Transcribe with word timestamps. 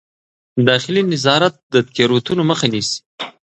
داخلي 0.67 1.01
نظارت 1.13 1.55
د 1.73 1.75
تېروتنو 1.95 2.43
مخه 2.49 2.67
نیسي. 2.73 2.97